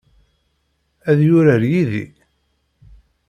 Ad 1.09 1.19
yurar 1.27 1.63
yid-i? 1.71 2.05